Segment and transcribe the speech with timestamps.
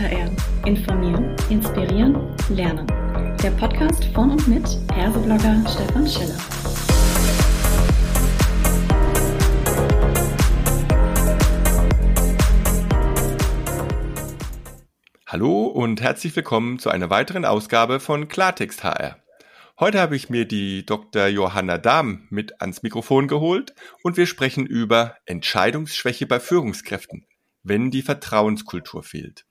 [0.00, 0.30] HR.
[0.64, 2.86] Informieren, inspirieren, lernen.
[3.42, 6.38] Der Podcast von und mit Herseblogger Stefan Schiller.
[15.26, 19.18] Hallo und herzlich willkommen zu einer weiteren Ausgabe von Klartext HR.
[19.78, 21.26] Heute habe ich mir die Dr.
[21.26, 27.26] Johanna Dahm mit ans Mikrofon geholt und wir sprechen über Entscheidungsschwäche bei Führungskräften
[27.62, 29.44] wenn die Vertrauenskultur fehlt.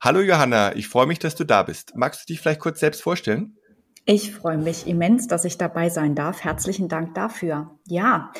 [0.00, 1.96] Hallo Johanna, ich freue mich, dass du da bist.
[1.96, 3.56] Magst du dich vielleicht kurz selbst vorstellen?
[4.08, 6.44] Ich freue mich immens, dass ich dabei sein darf.
[6.44, 7.72] Herzlichen Dank dafür.
[7.88, 8.30] Ja,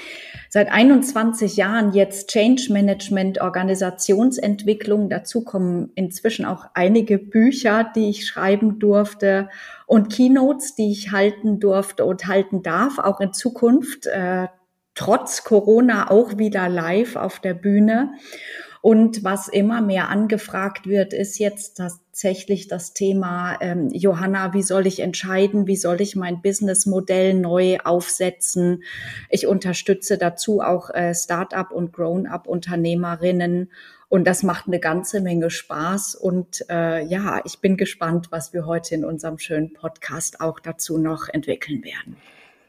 [0.48, 5.08] seit 21 Jahren jetzt Change Management, Organisationsentwicklung.
[5.08, 9.48] Dazu kommen inzwischen auch einige Bücher, die ich schreiben durfte
[9.86, 14.46] und Keynotes, die ich halten durfte und halten darf, auch in Zukunft, äh,
[14.94, 18.12] trotz Corona auch wieder live auf der Bühne.
[18.86, 24.86] Und was immer mehr angefragt wird, ist jetzt tatsächlich das Thema, ähm, Johanna, wie soll
[24.86, 25.66] ich entscheiden?
[25.66, 28.84] Wie soll ich mein Businessmodell neu aufsetzen?
[29.28, 33.72] Ich unterstütze dazu auch äh, Start-up und Grown-up-Unternehmerinnen.
[34.08, 36.14] Und das macht eine ganze Menge Spaß.
[36.14, 40.96] Und äh, ja, ich bin gespannt, was wir heute in unserem schönen Podcast auch dazu
[40.96, 42.18] noch entwickeln werden.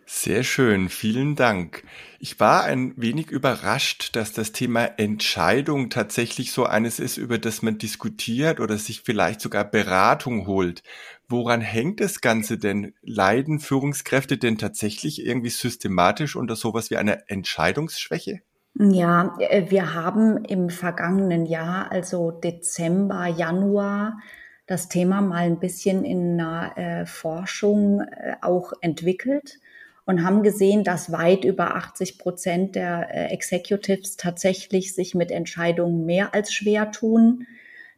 [0.09, 1.83] Sehr schön, vielen Dank.
[2.17, 7.61] Ich war ein wenig überrascht, dass das Thema Entscheidung tatsächlich so eines ist, über das
[7.61, 10.81] man diskutiert oder sich vielleicht sogar Beratung holt.
[11.27, 12.94] Woran hängt das Ganze denn?
[13.02, 18.39] Leiden Führungskräfte denn tatsächlich irgendwie systematisch unter sowas wie einer Entscheidungsschwäche?
[18.80, 24.19] Ja, äh, wir haben im vergangenen Jahr, also Dezember, Januar,
[24.67, 29.59] das Thema mal ein bisschen in einer äh, Forschung äh, auch entwickelt
[30.08, 36.05] und haben gesehen, dass weit über 80 Prozent der äh, Executives tatsächlich sich mit Entscheidungen
[36.05, 37.45] mehr als schwer tun.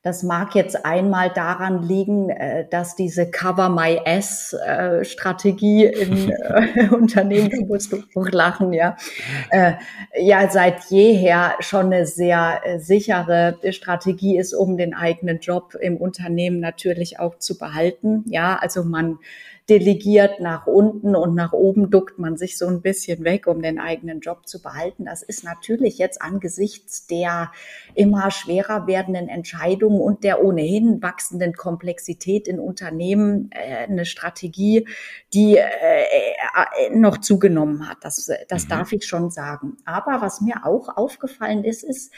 [0.02, 6.34] Das mag jetzt einmal daran liegen, äh, dass diese Cover My Ass äh, Strategie in
[6.92, 8.98] Unternehmen, du musst du lachen, ja,
[10.20, 16.60] ja seit jeher schon eine sehr sichere Strategie ist, um den eigenen Job im Unternehmen
[16.60, 18.24] natürlich auch zu behalten.
[18.30, 19.20] Ja, also man
[19.70, 23.80] delegiert nach unten und nach oben duckt man sich so ein bisschen weg, um den
[23.80, 25.06] eigenen Job zu behalten.
[25.06, 27.52] Das ist natürlich jetzt angesichts der
[27.94, 34.88] immer schwerer werdenden Entscheidungen und der ohnehin wachsenden Komplexität in Unternehmen äh, eine Strategie,
[35.34, 37.98] die äh, äh, noch zugenommen hat.
[38.02, 38.70] Das, das mhm.
[38.70, 39.78] darf ich schon sagen.
[39.86, 42.12] Aber was mir auch aufgefallen ist, ist,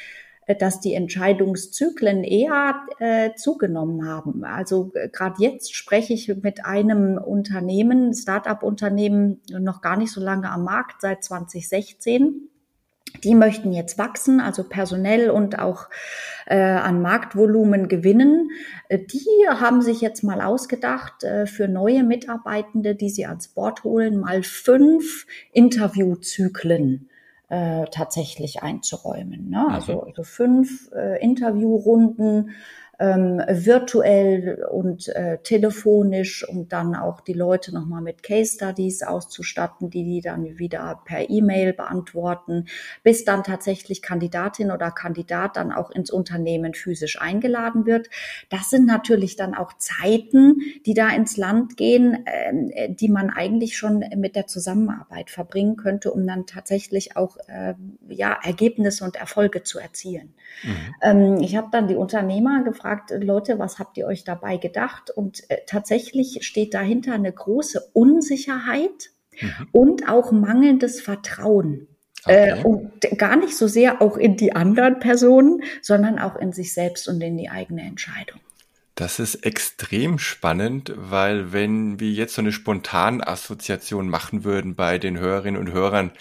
[0.59, 4.43] dass die Entscheidungszyklen eher äh, zugenommen haben.
[4.43, 10.49] Also äh, gerade jetzt spreche ich mit einem Unternehmen, Start-up-Unternehmen, noch gar nicht so lange
[10.49, 12.49] am Markt, seit 2016.
[13.23, 15.89] Die möchten jetzt wachsen, also personell und auch
[16.47, 18.49] äh, an Marktvolumen gewinnen.
[18.89, 23.83] Äh, die haben sich jetzt mal ausgedacht, äh, für neue Mitarbeitende, die sie ans Board
[23.83, 27.10] holen, mal fünf Interviewzyklen
[27.51, 29.49] äh, tatsächlich einzuräumen.
[29.49, 29.67] Ne?
[29.69, 32.51] Also, also fünf äh, Interviewrunden
[33.01, 39.89] ähm, virtuell und äh, telefonisch und dann auch die Leute nochmal mit Case Studies auszustatten,
[39.89, 42.67] die die dann wieder per E-Mail beantworten,
[43.01, 48.07] bis dann tatsächlich Kandidatin oder Kandidat dann auch ins Unternehmen physisch eingeladen wird.
[48.49, 53.77] Das sind natürlich dann auch Zeiten, die da ins Land gehen, äh, die man eigentlich
[53.77, 57.73] schon mit der Zusammenarbeit verbringen könnte, um dann tatsächlich auch äh,
[58.09, 60.35] ja Ergebnisse und Erfolge zu erzielen.
[60.63, 60.95] Mhm.
[61.01, 65.09] Ähm, ich habe dann die Unternehmer gefragt, gefragt, Leute, was habt ihr euch dabei gedacht?
[65.11, 69.67] Und äh, tatsächlich steht dahinter eine große Unsicherheit mhm.
[69.71, 71.87] und auch mangelndes Vertrauen.
[72.27, 72.63] Äh, okay.
[72.63, 77.07] Und gar nicht so sehr auch in die anderen Personen, sondern auch in sich selbst
[77.07, 78.39] und in die eigene Entscheidung.
[78.93, 84.99] Das ist extrem spannend, weil wenn wir jetzt so eine spontane Assoziation machen würden bei
[84.99, 86.11] den Hörerinnen und Hörern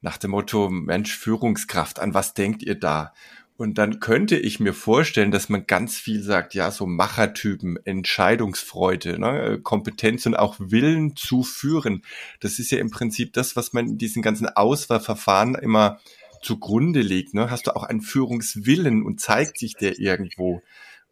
[0.00, 3.12] nach dem Motto, Mensch, Führungskraft, an was denkt ihr da?
[3.60, 9.18] Und dann könnte ich mir vorstellen, dass man ganz viel sagt, ja, so Machertypen, Entscheidungsfreude,
[9.18, 12.02] ne, Kompetenz und auch Willen zu führen.
[12.40, 16.00] Das ist ja im Prinzip das, was man in diesen ganzen Auswahlverfahren immer
[16.40, 17.34] zugrunde legt.
[17.34, 17.50] Ne?
[17.50, 20.62] Hast du auch einen Führungswillen und zeigt sich der irgendwo?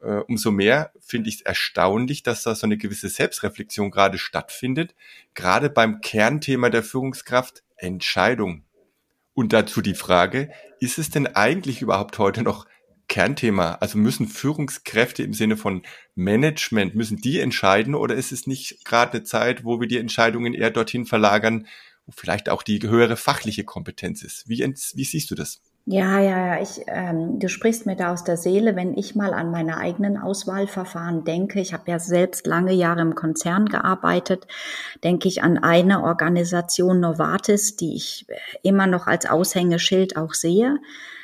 [0.01, 4.95] Äh, umso mehr finde ich es erstaunlich, dass da so eine gewisse Selbstreflexion gerade stattfindet,
[5.35, 8.65] gerade beim Kernthema der Führungskraft Entscheidung.
[9.39, 10.51] Und dazu die Frage,
[10.81, 12.67] ist es denn eigentlich überhaupt heute noch
[13.07, 13.75] Kernthema?
[13.75, 15.83] Also müssen Führungskräfte im Sinne von
[16.17, 20.55] Management, müssen die entscheiden oder ist es nicht gerade eine Zeit, wo wir die Entscheidungen
[20.55, 21.69] eher dorthin verlagern,
[22.05, 24.49] wo vielleicht auch die höhere fachliche Kompetenz ist?
[24.49, 25.63] Wie, wie siehst du das?
[25.91, 26.63] Ja, ja, ja.
[26.63, 30.19] Ich, ähm, du sprichst mir da aus der Seele, wenn ich mal an meine eigenen
[30.19, 31.61] Auswahlverfahren denke.
[31.61, 34.47] Ich habe ja selbst lange Jahre im Konzern gearbeitet.
[35.03, 40.77] Denke ich an eine Organisation Novartis, die ich äh, immer noch als Aushängeschild auch sehe.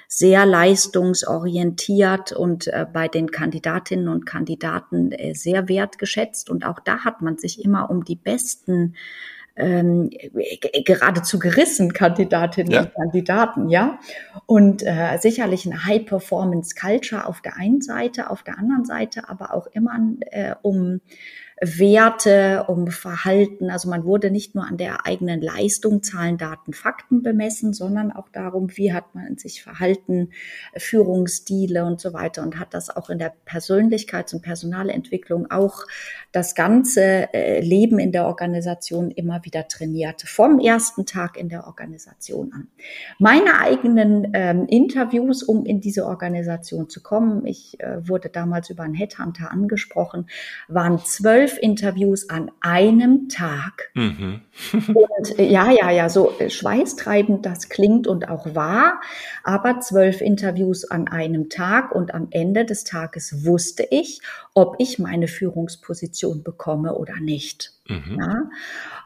[0.09, 6.49] Sehr leistungsorientiert und äh, bei den Kandidatinnen und Kandidaten äh, sehr wertgeschätzt.
[6.49, 8.95] Und auch da hat man sich immer um die besten
[9.57, 10.11] ähm,
[10.85, 12.83] geradezu gerissen, Kandidatinnen ja.
[12.83, 13.99] und Kandidaten, ja.
[14.47, 19.67] Und äh, sicherlich eine High-Performance-Culture auf der einen Seite, auf der anderen Seite aber auch
[19.69, 19.97] immer
[20.31, 21.01] äh, um
[21.61, 23.71] Werte, um Verhalten.
[23.71, 28.29] Also man wurde nicht nur an der eigenen Leistung, Zahlen, Daten, Fakten bemessen, sondern auch
[28.29, 30.31] darum, wie hat man sich verhalten,
[30.77, 35.85] Führungsstile und so weiter und hat das auch in der Persönlichkeits- und Personalentwicklung auch
[36.33, 41.67] das ganze äh, Leben in der Organisation immer wieder trainiert, vom ersten Tag in der
[41.67, 42.69] Organisation an.
[43.19, 48.83] Meine eigenen ähm, Interviews, um in diese Organisation zu kommen, ich äh, wurde damals über
[48.83, 50.27] einen Headhunter angesprochen,
[50.67, 53.91] waren zwölf zwölf Interviews an einem Tag.
[53.95, 54.41] Mhm.
[54.73, 59.01] und äh, ja, ja, ja, so äh, schweißtreibend das klingt und auch wahr,
[59.43, 64.21] aber zwölf Interviews an einem Tag und am Ende des Tages wusste ich,
[64.55, 67.73] ob ich meine Führungsposition bekomme oder nicht.
[67.89, 68.19] Mhm.
[68.21, 68.43] Ja?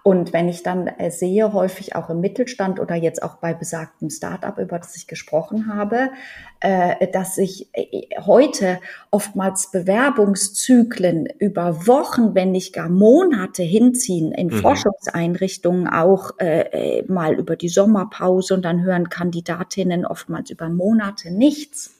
[0.03, 4.11] Und wenn ich dann äh, sehe, häufig auch im Mittelstand oder jetzt auch bei besagtem
[4.11, 6.11] Startup, über das ich gesprochen habe,
[6.61, 8.79] äh, dass sich äh, heute
[9.11, 14.61] oftmals Bewerbungszyklen über Wochen, wenn nicht gar Monate hinziehen, in mhm.
[14.61, 16.33] Forschungseinrichtungen auch
[17.09, 21.98] mal über die Sommerpause und dann hören Kandidatinnen oftmals über Monate nichts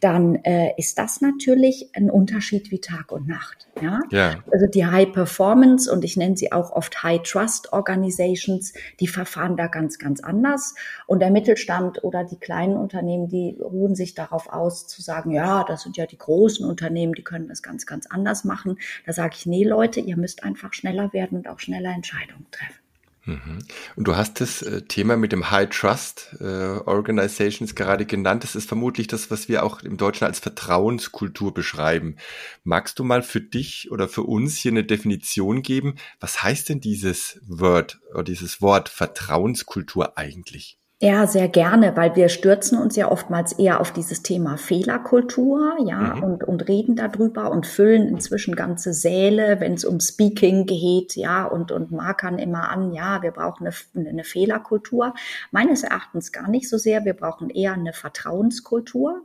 [0.00, 3.66] dann äh, ist das natürlich ein Unterschied wie Tag und Nacht.
[3.80, 4.00] Ja?
[4.10, 4.44] ja.
[4.50, 9.56] Also die High Performance und ich nenne sie auch oft High Trust Organizations, die verfahren
[9.56, 10.74] da ganz, ganz anders.
[11.06, 15.64] Und der Mittelstand oder die kleinen Unternehmen, die ruhen sich darauf aus zu sagen, ja,
[15.64, 18.78] das sind ja die großen Unternehmen, die können das ganz, ganz anders machen.
[19.06, 22.85] Da sage ich, nee, Leute, ihr müsst einfach schneller werden und auch schneller Entscheidungen treffen.
[23.26, 23.58] Mhm.
[23.96, 28.44] Und du hast das äh, Thema mit dem High Trust äh, Organizations gerade genannt.
[28.44, 32.16] Das ist vermutlich das, was wir auch im Deutschen als Vertrauenskultur beschreiben.
[32.62, 35.96] Magst du mal für dich oder für uns hier eine Definition geben?
[36.20, 40.78] Was heißt denn dieses Wort oder dieses Wort Vertrauenskultur eigentlich?
[40.98, 46.14] Ja, sehr gerne, weil wir stürzen uns ja oftmals eher auf dieses Thema Fehlerkultur, ja,
[46.14, 46.22] mhm.
[46.22, 51.44] und, und reden darüber und füllen inzwischen ganze Säle, wenn es um Speaking geht, ja,
[51.44, 55.12] und, und markern immer an, ja, wir brauchen eine, eine Fehlerkultur.
[55.50, 57.04] Meines Erachtens gar nicht so sehr.
[57.04, 59.20] Wir brauchen eher eine Vertrauenskultur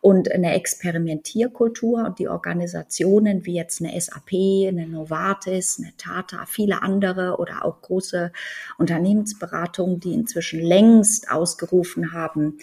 [0.00, 4.32] und eine Experimentierkultur und die Organisationen wie jetzt eine SAP,
[4.68, 8.32] eine Novartis, eine Tata, viele andere oder auch große
[8.78, 12.58] Unternehmensberatungen, die inzwischen längst Dienst ausgerufen haben,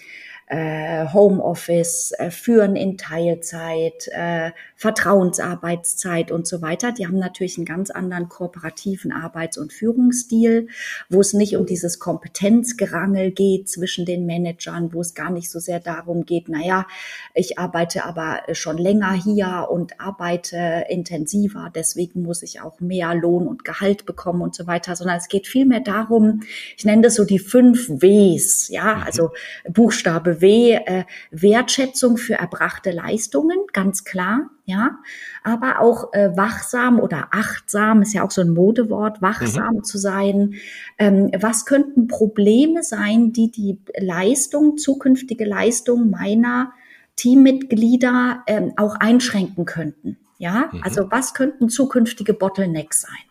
[0.48, 6.94] äh, Homeoffice, äh, Führen in Teilzeit, äh, Vertrauensarbeitszeit und so weiter.
[6.94, 10.70] Die haben natürlich einen ganz anderen kooperativen Arbeits- und Führungsstil,
[11.10, 15.60] wo es nicht um dieses Kompetenzgerangel geht zwischen den Managern, wo es gar nicht so
[15.60, 16.88] sehr darum geht, naja,
[17.34, 23.48] ich arbeite aber schon länger hier und arbeite intensiver, deswegen muss ich auch mehr Lohn
[23.48, 26.42] und Gehalt bekommen und so weiter, sondern es geht vielmehr darum,
[26.78, 29.04] ich nenne das so die fünf Ws, ja, mhm.
[29.04, 29.32] also
[29.68, 35.00] Buchstabe W, äh, Wertschätzung für erbrachte Leistungen, ganz klar, ja,
[35.44, 39.84] aber auch äh, wachsam oder achtsam, ist ja auch so ein Modewort, wachsam mhm.
[39.84, 40.56] zu sein.
[40.98, 46.74] Ähm, was könnten Probleme sein, die die Leistung, zukünftige Leistung meiner
[47.16, 50.18] Teammitglieder ähm, auch einschränken könnten?
[50.38, 50.84] Ja, mhm.
[50.84, 53.28] also was könnten zukünftige Bottlenecks sein?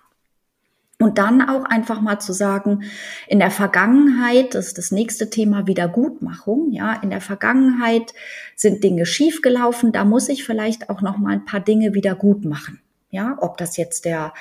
[0.98, 2.84] Und dann auch einfach mal zu sagen,
[3.28, 8.14] in der Vergangenheit, das ist das nächste Thema Wiedergutmachung, ja, in der Vergangenheit
[8.54, 12.46] sind Dinge schiefgelaufen, da muss ich vielleicht auch noch mal ein paar Dinge wieder gut
[12.46, 12.80] machen.
[13.10, 14.32] Ja, ob das jetzt der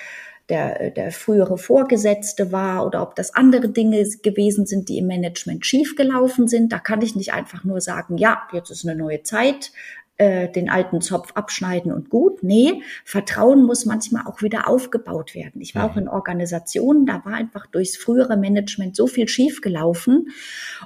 [0.49, 5.65] der, der frühere Vorgesetzte war oder ob das andere Dinge gewesen sind, die im Management
[5.65, 6.71] schiefgelaufen sind.
[6.71, 9.71] Da kann ich nicht einfach nur sagen, ja, jetzt ist eine neue Zeit,
[10.17, 12.41] äh, den alten Zopf abschneiden und gut.
[12.41, 15.59] Nee, Vertrauen muss manchmal auch wieder aufgebaut werden.
[15.61, 15.91] Ich war mhm.
[15.91, 20.29] auch in Organisationen, da war einfach durchs frühere Management so viel schiefgelaufen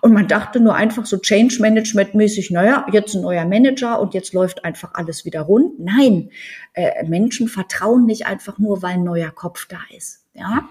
[0.01, 4.13] und man dachte nur einfach so Change Management mäßig, naja, jetzt ein neuer Manager und
[4.13, 5.79] jetzt läuft einfach alles wieder rund.
[5.79, 6.31] Nein,
[6.73, 10.25] äh, Menschen vertrauen nicht einfach nur, weil ein neuer Kopf da ist.
[10.33, 10.67] Ja.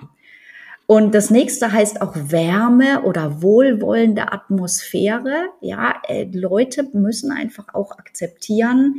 [0.90, 5.50] Und das nächste heißt auch Wärme oder wohlwollende Atmosphäre.
[5.61, 8.95] Ja, äh, Leute müssen einfach auch akzeptieren,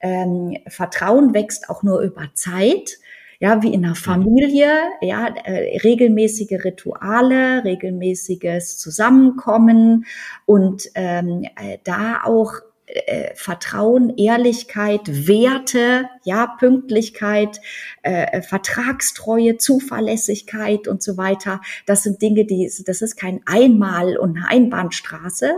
[0.00, 2.98] ähm, Vertrauen wächst auch nur über Zeit.
[3.40, 4.70] ja, wie in einer Familie,
[5.02, 10.06] ja, äh, regelmäßige Rituale, regelmäßiges Zusammenkommen
[10.46, 12.54] und ähm, äh, da auch
[12.86, 17.60] äh, Vertrauen, Ehrlichkeit, Werte, ja, Pünktlichkeit,
[18.02, 21.60] äh, Vertragstreue, Zuverlässigkeit und so weiter.
[21.86, 25.54] Das sind Dinge, die, das ist kein Einmal und Einbahnstraße,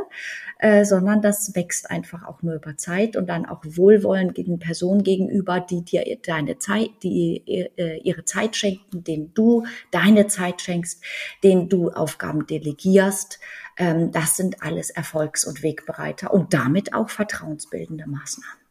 [0.59, 5.03] äh, sondern das wächst einfach auch nur über Zeit und dann auch Wohlwollen gegen Personen
[5.03, 11.03] gegenüber, die dir deine Zeit, die äh, ihre Zeit schenken, denen du deine Zeit schenkst,
[11.43, 13.39] denen du Aufgaben delegierst.
[13.77, 18.66] Ähm, das sind alles Erfolgs- und Wegbereiter und damit auch vertrauensbildende Maßnahmen.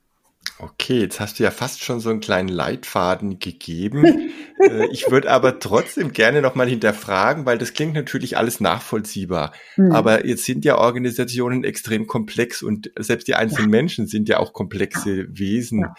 [0.57, 4.31] Okay, jetzt hast du ja fast schon so einen kleinen Leitfaden gegeben.
[4.57, 9.51] Äh, ich würde aber trotzdem gerne nochmal hinterfragen, weil das klingt natürlich alles nachvollziehbar.
[9.75, 9.91] Mhm.
[9.91, 13.77] Aber jetzt sind ja Organisationen extrem komplex und selbst die einzelnen ja.
[13.77, 15.27] Menschen sind ja auch komplexe.
[15.27, 15.81] Wesen.
[15.81, 15.93] Ja.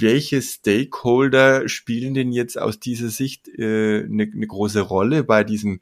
[0.00, 5.80] Welche Stakeholder spielen denn jetzt aus dieser Sicht äh, eine, eine große Rolle bei diesem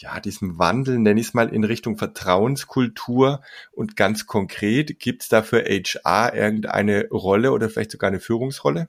[0.00, 3.42] ja, diesem Wandel, nenne ich es mal, in Richtung Vertrauenskultur
[3.72, 8.88] und ganz konkret, gibt es da für HR irgendeine Rolle oder vielleicht sogar eine Führungsrolle?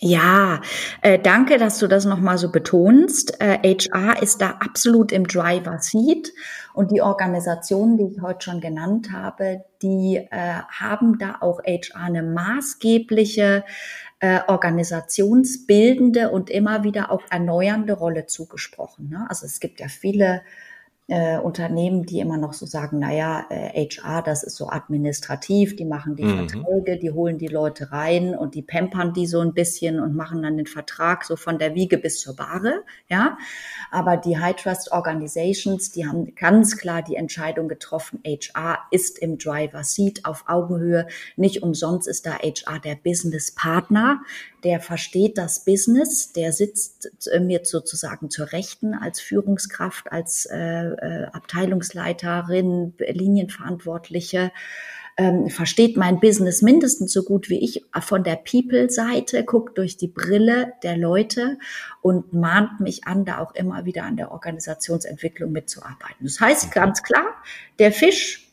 [0.00, 0.60] Ja,
[1.02, 3.40] äh, danke, dass du das nochmal so betonst.
[3.40, 6.32] Äh, HR ist da absolut im Driver Seat
[6.74, 12.00] und die Organisationen, die ich heute schon genannt habe, die äh, haben da auch HR
[12.00, 13.64] eine maßgebliche
[14.22, 19.08] äh, organisationsbildende und immer wieder auch erneuernde Rolle zugesprochen.
[19.08, 19.26] Ne?
[19.28, 20.42] Also es gibt ja viele
[21.08, 25.84] äh, Unternehmen, die immer noch so sagen, naja, äh, HR, das ist so administrativ, die
[25.84, 26.48] machen die mhm.
[26.48, 30.42] Verträge, die holen die Leute rein und die pampern die so ein bisschen und machen
[30.42, 33.36] dann den Vertrag so von der Wiege bis zur Bahre, ja.
[33.90, 39.38] Aber die High Trust Organizations, die haben ganz klar die Entscheidung getroffen, HR ist im
[39.38, 41.08] Driver Seat auf Augenhöhe.
[41.36, 44.22] Nicht umsonst ist da HR der Business Partner
[44.64, 50.58] der versteht das Business, der sitzt äh, mir sozusagen zur Rechten als Führungskraft, als äh,
[50.58, 54.52] äh, Abteilungsleiterin, Linienverantwortliche,
[55.18, 60.08] ähm, versteht mein Business mindestens so gut wie ich von der People-Seite, guckt durch die
[60.08, 61.58] Brille der Leute
[62.00, 66.24] und mahnt mich an, da auch immer wieder an der Organisationsentwicklung mitzuarbeiten.
[66.24, 67.26] Das heißt ganz klar,
[67.78, 68.51] der Fisch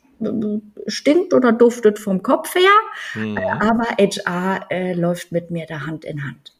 [0.86, 2.70] stinkt oder duftet vom Kopf her,
[3.14, 3.38] mhm.
[3.38, 6.52] aber HR äh, läuft mit mir da Hand in Hand.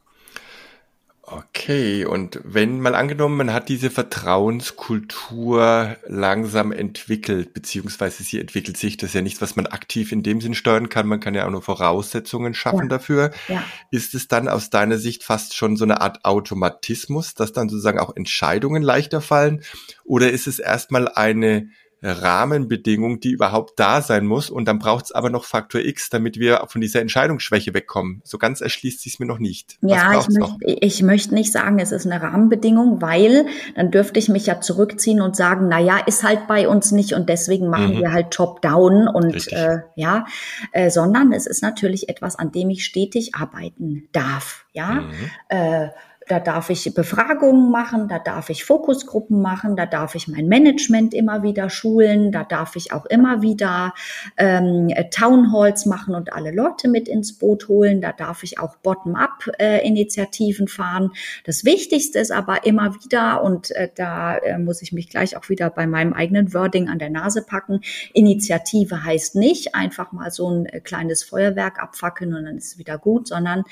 [1.33, 8.97] Okay, und wenn mal angenommen, man hat diese Vertrauenskultur langsam entwickelt, beziehungsweise sie entwickelt sich,
[8.97, 11.47] das ist ja nichts, was man aktiv in dem Sinn steuern kann, man kann ja
[11.47, 12.89] auch nur Voraussetzungen schaffen ja.
[12.89, 13.31] dafür.
[13.47, 13.63] Ja.
[13.93, 18.01] Ist es dann aus deiner Sicht fast schon so eine Art Automatismus, dass dann sozusagen
[18.01, 19.63] auch Entscheidungen leichter fallen?
[20.05, 21.69] Oder ist es erstmal eine
[22.03, 24.51] Rahmenbedingung, die überhaupt da sein muss.
[24.51, 28.23] Und dann braucht es aber noch Faktor X, damit wir von dieser Entscheidungsschwäche wegkommen.
[28.25, 29.77] So ganz erschließt sich mir noch nicht.
[29.81, 34.19] Was ja, ich möchte, ich möchte nicht sagen, es ist eine Rahmenbedingung, weil dann dürfte
[34.19, 37.69] ich mich ja zurückziehen und sagen, na ja, ist halt bei uns nicht und deswegen
[37.69, 38.01] machen mhm.
[38.01, 40.25] wir halt Top-Down und äh, ja,
[40.73, 44.65] äh, sondern es ist natürlich etwas, an dem ich stetig arbeiten darf.
[44.73, 45.11] Ja, mhm.
[45.49, 45.89] äh,
[46.31, 51.13] da darf ich Befragungen machen, da darf ich Fokusgruppen machen, da darf ich mein Management
[51.13, 53.95] immer wieder schulen, da darf ich auch immer wieder
[54.37, 60.67] ähm, Townhalls machen und alle Leute mit ins Boot holen, da darf ich auch Bottom-up-Initiativen
[60.67, 61.11] äh, fahren.
[61.45, 65.49] Das Wichtigste ist aber immer wieder, und äh, da äh, muss ich mich gleich auch
[65.49, 67.81] wieder bei meinem eigenen Wording an der Nase packen,
[68.15, 72.79] Initiative heißt nicht einfach mal so ein äh, kleines Feuerwerk abfackeln und dann ist es
[72.79, 73.65] wieder gut, sondern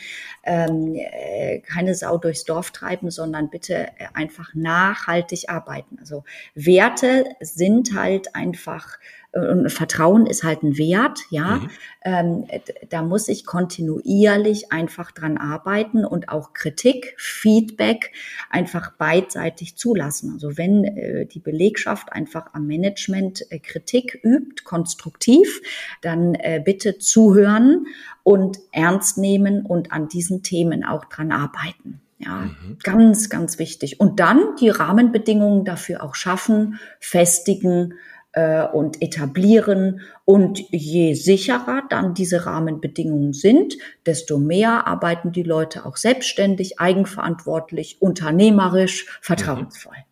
[0.42, 5.98] ähm, äh, keine Sau durchs Dorf treiben, sondern bitte äh, einfach nachhaltig arbeiten.
[6.00, 6.24] Also
[6.54, 8.98] Werte sind halt einfach
[9.32, 11.56] äh, und Vertrauen ist halt ein Wert, ja.
[11.56, 11.70] Mhm.
[12.02, 12.44] Ähm,
[12.88, 18.12] da muss ich kontinuierlich einfach dran arbeiten und auch Kritik, Feedback
[18.50, 20.32] einfach beidseitig zulassen.
[20.32, 25.60] Also wenn äh, die Belegschaft einfach am Management äh, Kritik übt, konstruktiv,
[26.00, 27.86] dann äh, bitte zuhören
[28.22, 32.00] und ernst nehmen und an diesen Themen auch dran arbeiten.
[32.18, 32.78] Ja, mhm.
[32.82, 34.00] ganz, ganz wichtig.
[34.00, 37.94] Und dann die Rahmenbedingungen dafür auch schaffen, festigen
[38.32, 40.00] äh, und etablieren.
[40.24, 48.02] Und je sicherer dann diese Rahmenbedingungen sind, desto mehr arbeiten die Leute auch selbstständig, eigenverantwortlich,
[48.02, 49.96] unternehmerisch, vertrauensvoll.
[49.96, 50.07] Mhm.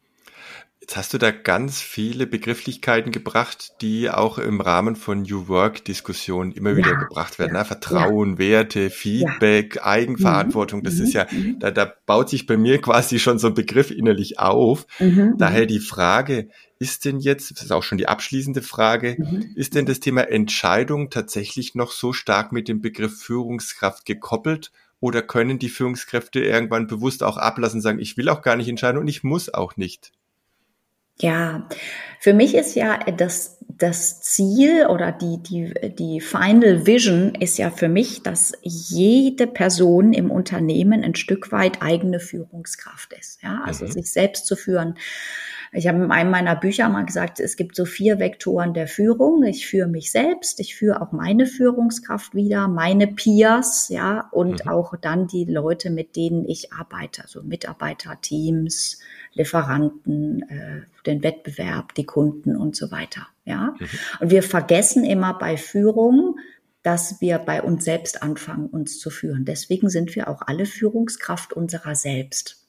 [0.87, 5.85] Jetzt hast du da ganz viele Begrifflichkeiten gebracht, die auch im Rahmen von New Work
[5.85, 7.55] Diskussionen immer ja, wieder gebracht werden.
[7.55, 7.65] Ja, ne?
[7.65, 8.39] Vertrauen, ja.
[8.39, 10.85] Werte, Feedback, Eigenverantwortung.
[10.85, 11.59] Das mhm, ist ja, mhm.
[11.59, 14.87] da, da baut sich bei mir quasi schon so ein Begriff innerlich auf.
[15.01, 19.55] Mhm, Daher die Frage, ist denn jetzt, das ist auch schon die abschließende Frage, mhm.
[19.57, 24.71] ist denn das Thema Entscheidung tatsächlich noch so stark mit dem Begriff Führungskraft gekoppelt?
[25.01, 29.01] Oder können die Führungskräfte irgendwann bewusst auch ablassen, sagen, ich will auch gar nicht entscheiden
[29.01, 30.13] und ich muss auch nicht?
[31.19, 31.69] Ja,
[32.21, 37.71] für mich ist ja das, das Ziel oder die, die, die Final Vision ist ja
[37.71, 43.43] für mich, dass jede Person im Unternehmen ein Stück weit eigene Führungskraft ist.
[43.43, 43.93] Ja, also mhm.
[43.93, 44.97] sich selbst zu führen.
[45.73, 49.43] Ich habe in einem meiner Bücher mal gesagt, es gibt so vier Vektoren der Führung.
[49.43, 54.71] Ich führe mich selbst, ich führe auch meine Führungskraft wieder, meine Peers, ja, und mhm.
[54.71, 59.01] auch dann die Leute, mit denen ich arbeite, also Mitarbeiter, Teams,
[59.37, 63.29] Lieferanten, äh, den Wettbewerb, die Kunden und so weiter.
[63.45, 63.89] Ja, mhm.
[64.21, 66.39] und wir vergessen immer bei Führung,
[66.83, 69.45] dass wir bei uns selbst anfangen, uns zu führen.
[69.45, 72.66] Deswegen sind wir auch alle Führungskraft unserer selbst.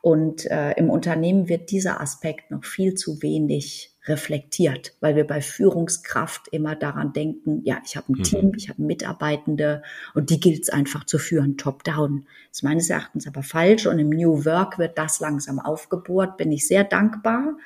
[0.00, 5.40] Und äh, im Unternehmen wird dieser Aspekt noch viel zu wenig reflektiert, weil wir bei
[5.40, 8.22] Führungskraft immer daran denken, ja, ich habe ein mhm.
[8.22, 9.82] Team, ich habe Mitarbeitende
[10.14, 12.26] und die gilt es einfach zu führen, top-down.
[12.48, 16.52] Das ist meines Erachtens aber falsch und im New Work wird das langsam aufgebohrt, bin
[16.52, 17.56] ich sehr dankbar.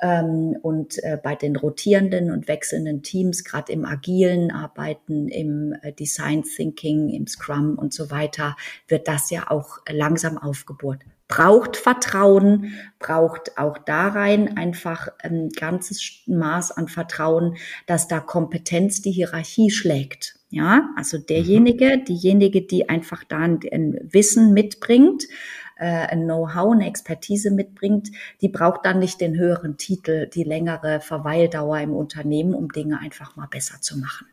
[0.00, 5.92] Ähm, und äh, bei den rotierenden und wechselnden Teams, gerade im agilen Arbeiten, im äh,
[5.92, 8.56] Design Thinking, im Scrum und so weiter,
[8.86, 16.22] wird das ja auch langsam aufgebohrt braucht Vertrauen, braucht auch da rein einfach ein ganzes
[16.26, 17.56] Maß an Vertrauen,
[17.86, 20.36] dass da Kompetenz die Hierarchie schlägt.
[20.50, 22.04] Ja, also derjenige, mhm.
[22.06, 23.60] diejenige, die einfach da ein,
[24.10, 25.24] Wissen mitbringt,
[25.76, 28.08] äh, ein Know-how, eine Expertise mitbringt,
[28.40, 33.36] die braucht dann nicht den höheren Titel, die längere Verweildauer im Unternehmen, um Dinge einfach
[33.36, 34.26] mal besser zu machen.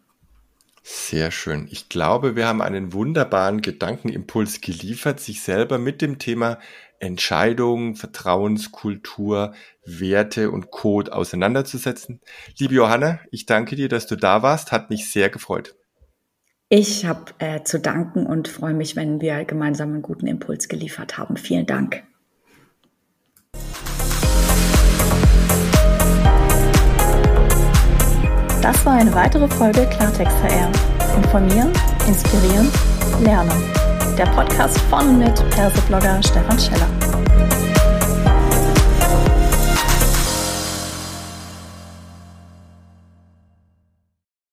[0.87, 1.67] Sehr schön.
[1.71, 6.59] Ich glaube, wir haben einen wunderbaren Gedankenimpuls geliefert, sich selber mit dem Thema
[6.99, 12.21] Entscheidungen, Vertrauenskultur, Werte und Code auseinanderzusetzen.
[12.59, 14.71] Liebe Johanna, ich danke dir, dass du da warst.
[14.71, 15.73] Hat mich sehr gefreut.
[16.69, 21.17] Ich habe äh, zu danken und freue mich, wenn wir gemeinsam einen guten Impuls geliefert
[21.17, 21.35] haben.
[21.35, 22.03] Vielen Dank.
[28.65, 30.71] Das war eine weitere Folge Klartext HR.
[31.15, 31.71] Informieren,
[32.07, 32.67] inspirieren,
[33.21, 33.51] lernen
[34.17, 36.87] der Podcast von mit Perseblogger Stefan Scheller.